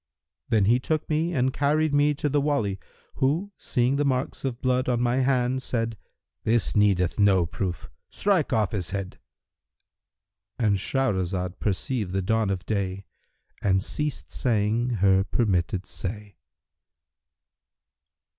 [0.49, 2.79] Then he took me and carried me to the Wali
[3.17, 5.95] who, seeing the marks of blood on my hand said,
[6.43, 13.05] 'This needeth no proof: strike off his head!'—And Shahrazad perceived the dawn of day
[13.61, 16.37] and ceased saying her permitted say.